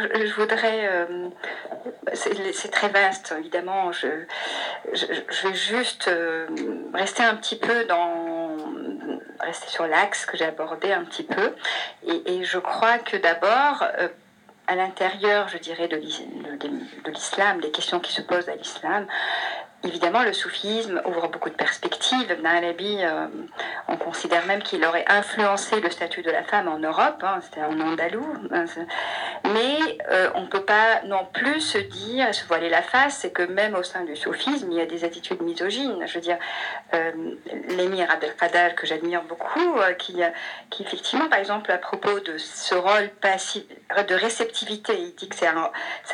[0.00, 1.28] Je voudrais, euh,
[2.14, 6.46] c'est très vaste évidemment, je, vais juste euh,
[6.94, 8.56] rester un petit peu dans,
[9.40, 11.54] rester sur l'axe que j'ai abordé un petit peu,
[12.06, 14.08] et, je crois que d'abord, euh,
[14.66, 16.00] à l'intérieur, je dirais, de
[17.10, 19.06] l'islam, des questions qui se posent à l'islam,
[19.82, 22.30] Évidemment, le soufisme ouvre beaucoup de perspectives.
[22.30, 23.26] Ibn Arabi, euh,
[23.88, 27.62] on considère même qu'il aurait influencé le statut de la femme en Europe, hein, c'était
[27.62, 28.26] en Andalou.
[28.52, 28.66] Hein,
[29.54, 29.78] mais
[30.10, 33.42] euh, on ne peut pas non plus se dire, se voiler la face, c'est que
[33.42, 36.06] même au sein du soufisme, il y a des attitudes misogynes.
[36.06, 36.38] Je veux dire,
[36.92, 37.12] euh,
[37.70, 40.20] l'émir Abdelkader, que j'admire beaucoup, qui,
[40.78, 45.46] effectivement, par exemple, à propos de ce rôle de réceptivité, il dit que c'est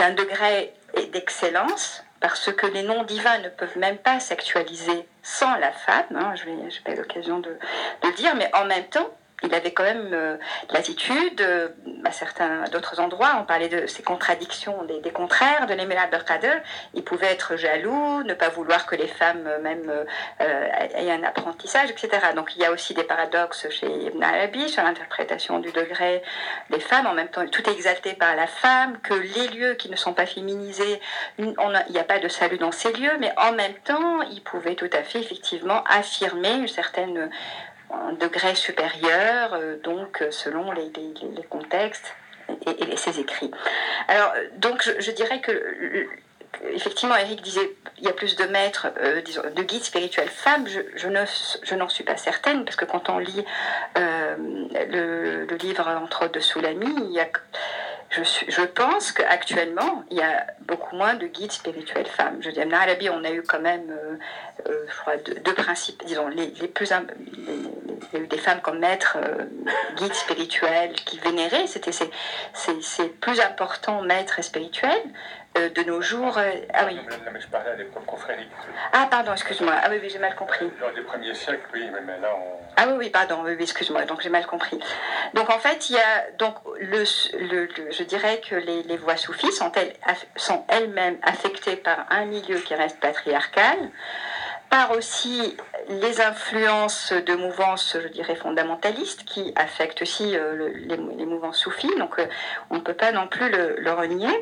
[0.04, 0.72] un degré
[1.12, 6.34] d'excellence parce que les noms divins ne peuvent même pas s'actualiser sans la femme, hein,
[6.34, 7.56] je n'ai pas eu l'occasion de,
[8.02, 9.08] le dire, mais en même temps,
[9.42, 10.36] il avait quand même euh,
[10.70, 11.68] l'attitude, euh,
[12.04, 16.58] à certains d'autres endroits, on parlait de ces contradictions, des, contraires de l'Emir Abdelkader.
[16.94, 19.92] Il pouvait être jaloux, ne pas vouloir que les femmes euh, même
[20.40, 22.08] aient un apprentissage, etc.
[22.34, 26.22] Donc il y a aussi des paradoxes chez Ibn Arabi sur l'interprétation du degré
[26.70, 27.06] des femmes.
[27.06, 30.14] En même temps, tout est exalté par la femme, que les lieux qui ne sont
[30.14, 31.00] pas féminisés,
[31.38, 31.54] il
[31.90, 34.90] n'y a pas de salut dans ces lieux, mais en même temps, il pouvait tout
[34.92, 37.30] à fait effectivement affirmer une certaine
[37.90, 40.90] un degré supérieur, euh, donc selon les,
[41.48, 42.14] contextes
[42.66, 43.50] et, ses écrits.
[44.08, 46.08] Alors, donc je, dirais que
[46.72, 50.66] effectivement, Eric disait il y a plus de maîtres, euh, disons, de guides spirituels femmes.
[50.66, 51.24] Je, je ne,
[51.62, 53.44] je n'en suis pas certaine parce que quand on lit
[53.96, 54.36] euh,
[54.90, 57.28] le, livre entre autres de Soulami, il y a
[58.22, 62.38] je, pense qu'actuellement, il y a beaucoup moins de guides spirituels femmes.
[62.40, 64.16] Je dis, à Arabi, on a eu quand même, euh,
[64.68, 66.90] euh, deux, principes, disons, les, les plus.
[66.90, 69.44] il y a eu des femmes comme maîtres, euh,
[69.96, 71.66] guides spirituels qui vénéraient.
[71.66, 75.00] C'était c'est plus important, maître spirituel.
[75.56, 76.36] Euh, de nos jours.
[76.38, 76.98] Euh, ah oui.
[77.32, 78.48] mais je parlais à l'époque confrérie.
[78.92, 79.72] Ah pardon, excuse-moi.
[79.82, 80.70] Ah oui, oui j'ai mal compris.
[80.80, 82.60] Dans les premiers siècles, oui, mais là on...
[82.76, 84.78] Ah oui, oui, pardon, oui, excuse-moi, donc j'ai mal compris.
[85.32, 87.04] Donc en fait, il y a donc le,
[87.38, 89.94] le, je dirais que les, les voix soufis sont elles
[90.36, 93.78] sont elles-mêmes affectées par un milieu qui reste patriarcal
[94.68, 95.56] par aussi
[95.88, 101.94] les influences de mouvances, je dirais, fondamentalistes qui affectent aussi euh, les, les, mouvances soufis,
[101.98, 102.20] donc
[102.70, 104.32] on ne peut pas non plus le renier.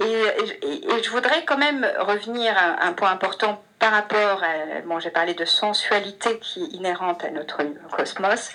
[0.00, 5.10] Et, je voudrais quand même revenir à un point important par rapport à, bon, j'ai
[5.10, 7.62] parlé de sensualité qui est inhérente à notre
[7.92, 8.50] cosmos,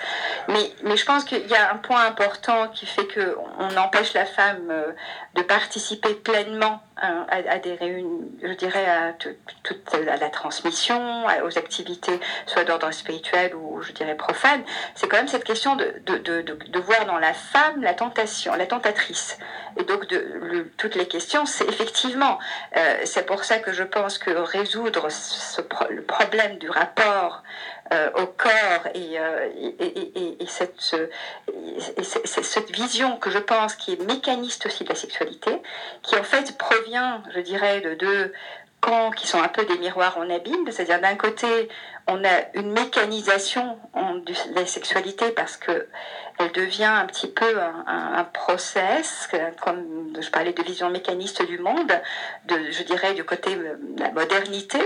[0.49, 4.25] mais, mais je pense qu'il y a un point important qui fait qu'on empêche la
[4.25, 4.91] femme euh,
[5.35, 12.19] de participer pleinement hein, à, des réunions, je dirais, à toute la transmission, aux activités,
[12.45, 14.61] soit d'ordre spirituel ou, je dirais, profane.
[14.95, 18.53] C'est quand même cette question de, de, de, de, voir dans la femme la tentation,
[18.55, 19.37] la tentatrice.
[19.77, 22.37] Et donc, de, toutes les questions, c'est effectivement,
[22.77, 25.09] euh, c'est pour ça que je pense que résoudre
[25.89, 27.43] le problème du rapport
[27.93, 30.95] euh, au corps et, euh, et, cette,
[32.23, 35.61] cette, vision que je pense qui est mécaniste aussi de la sexualité,
[36.01, 38.33] qui en fait provient, je dirais, de deux
[38.83, 41.69] camps qui sont un peu des miroirs en abîme, c'est-à-dire d'un côté,
[42.07, 45.87] on a une mécanisation de la sexualité parce que
[46.37, 49.29] elle devient un petit peu un, process,
[49.61, 51.91] comme je parlais de vision mécaniste du monde,
[52.45, 54.79] de, je dirais du côté de la modernité,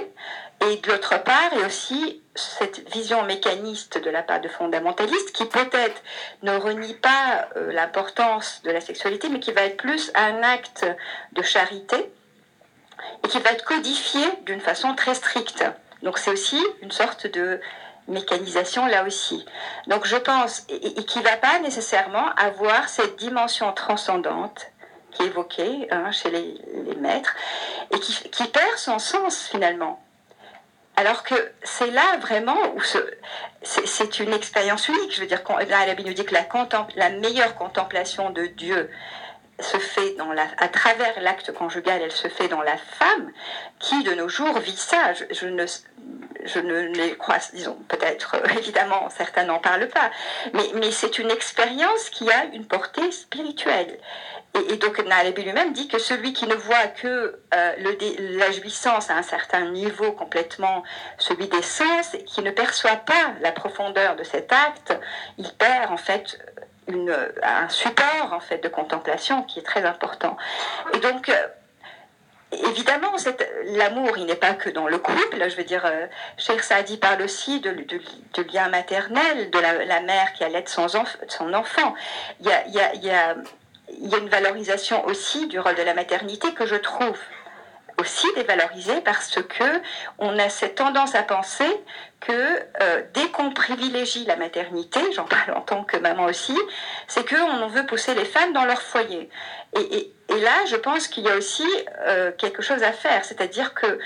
[0.62, 5.46] et de l'autre part, a aussi cette vision mécaniste de la part de fondamentalistes qui
[5.46, 6.02] peut-être
[6.44, 10.86] ne renie pas euh, l'importance de la sexualité, mais qui va être plus un acte
[11.34, 12.12] de charité
[13.24, 15.64] et qui va être codifié d'une façon très stricte.
[16.04, 17.60] Donc c'est aussi une sorte de
[18.08, 19.46] mécanisation là aussi.
[19.88, 24.68] Donc je pense, et, qui ne va pas nécessairement avoir cette dimension transcendante
[25.12, 27.36] qui est évoquée hein, chez les, maîtres,
[27.92, 30.04] et qui, perd son sens finalement.
[30.96, 32.82] Alors que c'est là vraiment où
[33.64, 35.14] c'est une expérience unique.
[35.14, 36.46] Je veux dire, l'Arabie nous dit que la,
[36.96, 38.90] la meilleure contemplation de Dieu
[39.60, 43.32] se fait dans la, à travers l'acte conjugal, elle se fait dans la femme
[43.80, 45.14] qui de nos jours vit ça.
[45.32, 45.66] Je, ne,
[46.46, 50.12] je ne les crois, disons, peut-être, évidemment, certains n'en parlent pas,
[50.54, 53.98] mais, mais c'est une expérience qui a une portée spirituelle.
[54.70, 59.10] Et, donc Nalabi lui-même dit que celui qui ne voit que euh, le, la jouissance
[59.10, 60.84] à un certain niveau complètement
[61.18, 64.98] celui des sens, et qui ne perçoit pas la profondeur de cet acte,
[65.38, 66.40] il perd en fait
[67.44, 70.38] un support en fait de contemplation qui est très important.
[70.94, 71.48] Et donc euh,
[72.70, 73.12] Évidemment,
[73.76, 75.50] l'amour, il n'est pas que dans le couple.
[75.50, 75.84] Je veux dire,
[76.38, 78.00] Cheikh Saadi parle aussi de, de,
[78.36, 81.94] de lien maternel, de la, mère qui allait son, son enfant.
[82.40, 83.36] Il y a, il y a, il y a
[83.90, 87.18] il y a une valorisation aussi du rôle de la maternité que je trouve
[88.08, 89.82] aussi dévalorisé parce que
[90.18, 91.70] on a cette tendance à penser
[92.22, 96.58] que euh, dès qu'on privilégie la maternité, j'en parle en tant que maman aussi,
[97.08, 99.30] c'est qu'on veut pousser les femmes dans leur foyer.
[99.74, 101.68] Et, là, je pense qu'il y a aussi
[102.06, 104.00] euh, quelque chose à faire, c'est-à-dire que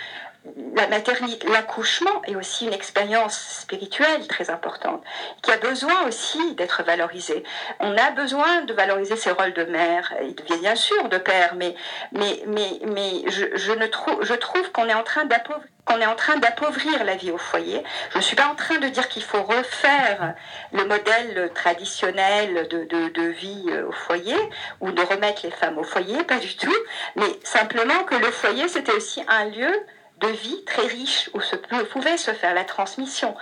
[1.47, 5.03] l'accouchement est aussi une expérience spirituelle très importante,
[5.41, 7.43] qui a besoin aussi d'être valorisée.
[7.79, 11.75] On a besoin de valoriser ses rôles de mère, et bien sûr de père, mais,
[12.11, 16.05] mais, mais, mais je, ne trouve, je trouve qu'on est en train d'appauvrir qu'on est
[16.05, 17.83] en train d'appauvrir la vie au foyer.
[18.11, 20.35] Je ne suis pas en train de dire qu'il faut refaire
[20.71, 24.35] le modèle traditionnel de, de, de, vie euh, au foyer
[24.79, 26.75] ou de remettre les femmes au foyer, pas du tout,
[27.15, 29.73] mais simplement que le foyer, c'était aussi un lieu
[30.21, 33.35] de vie très riche où se pouvait se faire la transmission.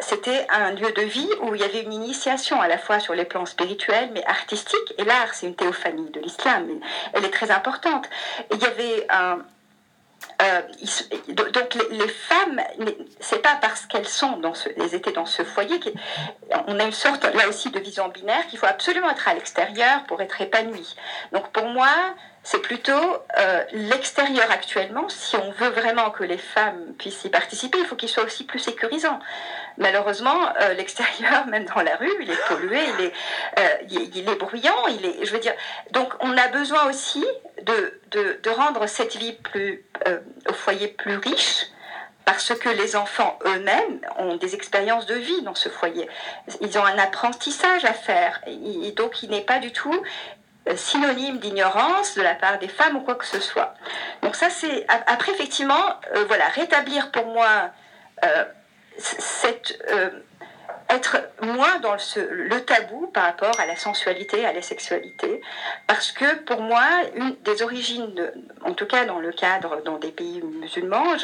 [0.00, 3.14] C'était un lieu de vie où il y avait une initiation à la fois sur
[3.14, 6.66] les plans spirituels mais artistiques et l'art, c'est une théophanie de l'islam,
[7.12, 8.08] elle est très importante.
[8.52, 9.38] Il y avait un,
[10.42, 10.62] euh,
[11.28, 12.60] donc les, femmes,
[13.20, 16.92] c'est pas parce qu'elles sont dans ce, elles étaient dans ce foyer qu'on a une
[16.92, 20.96] sorte là aussi de vision binaire qu'il faut absolument être à l'extérieur pour être épanoui.
[21.32, 21.88] Donc pour moi,
[22.44, 22.92] c'est plutôt
[23.38, 25.08] euh, l'extérieur actuellement.
[25.08, 28.44] Si on veut vraiment que les femmes puissent y participer, il faut qu'il soit aussi
[28.44, 29.18] plus sécurisant.
[29.78, 33.12] Malheureusement, euh, l'extérieur, même dans la rue, il est pollué, il est,
[33.58, 35.54] euh, il, est, bruyant, il est, je veux dire.
[35.92, 37.24] Donc, on a besoin aussi
[37.62, 39.82] de, de, de rendre cette vie plus,
[40.46, 41.64] au foyer plus riche,
[42.26, 46.08] parce que les enfants eux-mêmes ont des expériences de vie dans ce foyer.
[46.60, 48.42] Ils ont un apprentissage à faire.
[48.46, 49.98] Et donc, il n'est pas du tout
[50.76, 53.74] synonyme d'ignorance de la part des femmes ou quoi que ce soit.
[54.22, 57.70] Donc ça c'est après effectivement euh, voilà rétablir pour moi
[58.24, 58.44] euh,
[58.98, 59.78] cette
[60.90, 65.40] être moins dans le, tabou par rapport à la sensualité, à la sexualité,
[65.86, 66.84] parce que pour moi,
[67.14, 68.32] une des origines,
[68.64, 71.16] en tout cas dans le cadre dans des pays musulmans,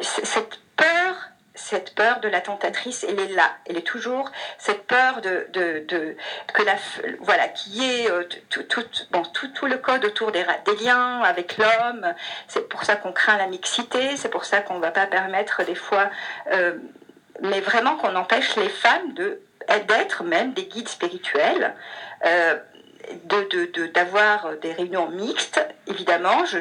[0.00, 1.29] cette peur
[1.60, 6.16] cette peur de la tentatrice, elle est là, elle est toujours cette peur de, de,
[6.52, 6.76] que la
[7.20, 11.20] voilà qui est euh, tout, tout, bon, tout, tout, le code autour des, des liens
[11.22, 12.14] avec l'homme.
[12.48, 15.64] C'est pour ça qu'on craint la mixité, c'est pour ça qu'on ne va pas permettre
[15.64, 16.10] des fois,
[16.52, 16.78] euh,
[17.42, 19.40] mais vraiment qu'on empêche les femmes de
[19.86, 21.74] d'être même des guides spirituels.
[22.26, 22.58] Euh,
[23.94, 26.44] d'avoir de, des réunions mixtes, évidemment.
[26.44, 26.58] Je,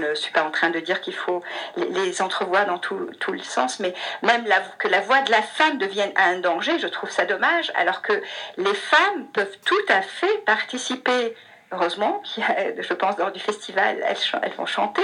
[0.00, 1.42] ne suis pas en train de dire qu'il faut
[1.76, 4.44] les, entrevoir dans tout, tout, le sens, mais même
[4.78, 8.20] que la voix de la femme devienne un danger, je trouve ça dommage, alors que
[8.56, 11.34] les femmes peuvent tout à fait participer.
[11.72, 15.02] Heureusement, je pense, lors du festival, elles, elles vont chanter,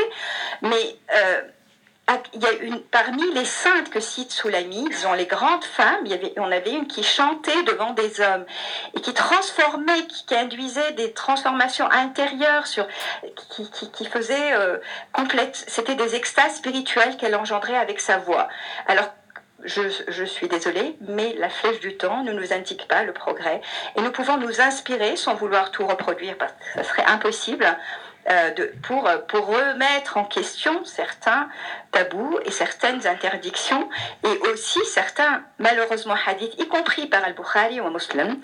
[0.63, 1.43] mais euh,
[2.35, 6.11] il y a une, parmi les saintes que cite Soulami, disons les grandes femmes, il
[6.11, 8.45] y avait, on avait une qui chantait devant des hommes
[8.95, 12.87] et qui transformait, qui, induisait des transformations intérieures sur,
[13.51, 14.79] qui, qui, faisait euh,
[15.13, 18.49] complète, c'était des extases spirituelles qu'elle engendrait avec sa voix.
[18.87, 19.09] Alors
[19.65, 23.61] je, je, suis désolée, mais la flèche du temps ne nous indique pas le progrès.
[23.97, 27.67] Et nous pouvons nous inspirer sans vouloir tout reproduire, parce que ce serait impossible,
[28.31, 31.49] euh, de, pour, pour remettre en question certains
[31.93, 33.89] tabous et certaines interdictions
[34.25, 38.41] et aussi certains, malheureusement, hadiths, y compris par Al-Bukhari ou Muslim,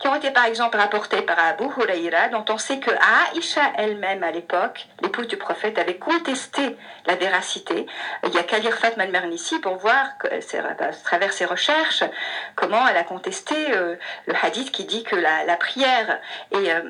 [0.00, 4.22] qui ont été par exemple rapportés par Abu Huraira, dont on sait que Aïcha elle-même
[4.22, 7.86] à l'époque, l'épouse du prophète, avait contesté la véracité.
[8.24, 12.04] Il y a lire Fatma al-Mernisi pour voir, à travers ses recherches,
[12.54, 13.96] comment elle a contesté euh,
[14.26, 16.20] le hadith qui dit que la, prière
[16.52, 16.82] est, euh,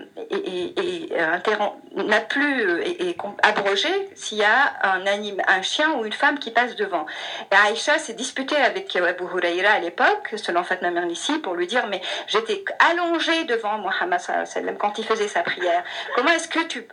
[1.95, 6.77] n'a plus est, abrogée s'il y a un, anime, un chien une femme qui passe
[6.77, 7.07] devant.
[7.51, 11.87] Et Aïcha s'est disputée avec Abu Huraira à l'époque, selon Fatma Mernissi, pour lui dire,
[11.89, 14.21] mais j'étais allongée devant Mohammed
[14.79, 15.83] quand il faisait sa prière.
[16.15, 16.87] Comment est-ce que tu,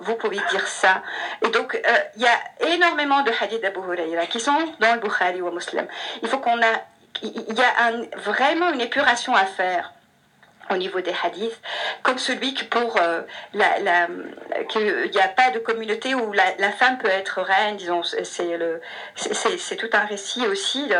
[0.00, 1.02] vous pouvez dire ça?
[1.42, 5.00] Et donc, euh, il y a énormément de hadiths d'Abu Huraira qui sont dans le
[5.00, 5.86] Bukhari ou Muslim.
[6.22, 6.82] Il faut qu'on a,
[7.22, 9.92] il y a vraiment une épuration à faire
[10.70, 11.60] au niveau des hadiths,
[12.02, 13.22] comme celui que pour euh,
[13.54, 14.08] la, la
[14.68, 18.80] qu'il n'y a pas de communauté où la, femme peut être reine, disons, c'est le,
[19.14, 20.90] c'est tout un récit aussi.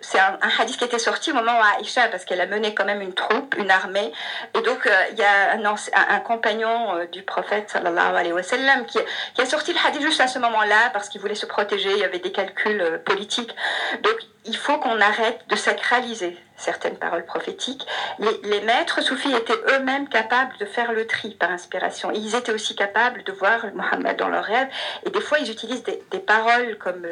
[0.00, 2.74] C'est un, un, hadith qui était sorti au moment où Aïcha, parce qu'elle a mené
[2.74, 4.12] quand même une troupe, une armée,
[4.54, 8.42] et donc euh, il y a un, un, compagnon euh, du prophète sallallahu alayhi wa
[8.42, 8.98] sallam qui,
[9.34, 11.98] qui a sorti le hadith juste à ce moment-là parce qu'il voulait se protéger, il
[11.98, 13.54] y avait des calculs politiques.
[14.02, 14.16] Donc
[14.50, 17.86] il faut qu'on arrête de sacraliser certaines paroles prophétiques.
[18.18, 22.10] Les, maîtres soufis étaient eux-mêmes capables de faire le tri par inspiration.
[22.10, 24.66] Ils étaient aussi capables de voir Mohammed dans leurs rêves.
[25.06, 27.06] Et des fois, ils utilisent des, paroles comme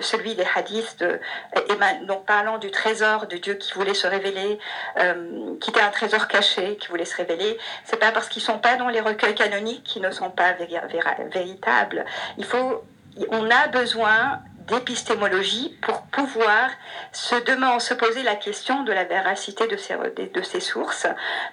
[0.00, 1.20] celui des hadiths, de,
[2.26, 4.58] parlant du trésor de Dieu qui voulait se révéler,
[4.98, 7.58] euh, qui était un trésor caché, qui voulait se révéler.
[7.84, 12.06] C'est pas parce qu'ils sont pas dans les recueils canoniques qu'ils ne sont pas véritables.
[12.38, 12.82] Il faut,
[13.28, 16.70] on a besoin d'épistémologie pour pouvoir
[17.12, 21.06] se, demain, se poser la question de la véracité de ces, de, ces sources,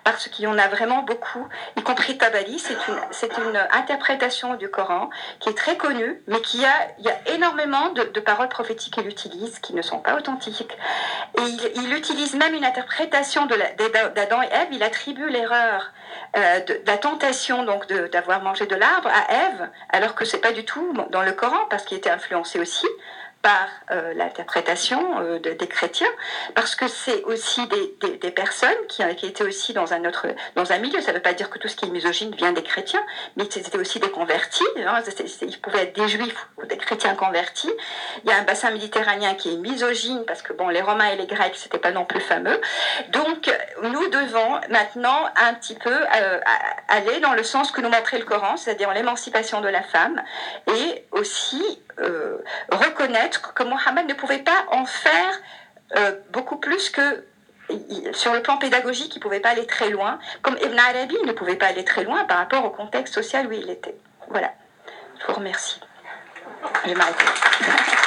[0.03, 4.69] parce qu'il y en a vraiment beaucoup, y compris Tabali, c'est une, une interprétation du
[4.69, 8.95] Coran qui est très connue, mais qui a, il y a énormément de, paroles prophétiques
[8.95, 10.75] qu'il utilise qui ne sont pas authentiques.
[11.37, 13.55] Il, utilise même une interprétation de
[14.15, 15.91] d'Adam et Ève, il attribue l'erreur
[16.35, 17.65] euh, de, la tentation
[18.11, 21.65] d'avoir mangé de l'arbre à Ève, alors que c'est pas du tout dans le Coran,
[21.69, 22.87] parce qu'il était influencé aussi
[23.45, 26.09] par euh, l'interprétation euh, des chrétiens,
[26.55, 30.25] parce que c'est aussi des, personnes qui, étaient aussi dans un autre,
[30.55, 30.99] dans un milieu.
[30.99, 33.03] Ça ne veut pas dire que tout ce qui est misogyne vient des chrétiens,
[33.37, 34.63] mais c'était aussi des convertis.
[34.77, 34.99] Hein,
[35.43, 37.71] ils pouvaient être des juifs ou des chrétiens convertis.
[38.23, 41.15] Il y a un bassin méditerranéen qui est misogyne parce que bon, les Romains et
[41.15, 42.59] les Grecs c'était pas non plus fameux.
[43.09, 46.39] Donc nous devons maintenant un petit peu euh,
[46.87, 50.23] aller dans le sens que nous montrait le Coran, c'est-à-dire l'émancipation de la femme
[50.67, 51.61] et aussi
[51.99, 52.39] euh,
[53.39, 55.39] que Mohammed ne pouvait pas en faire
[55.95, 57.25] euh, beaucoup plus que
[58.13, 61.31] sur le plan pédagogique, il ne pouvait pas aller très loin, comme Ibn Arabi ne
[61.31, 63.95] pouvait pas aller très loin par rapport au contexte social où il était.
[64.29, 64.53] Voilà.
[65.19, 65.79] Je vous remercie.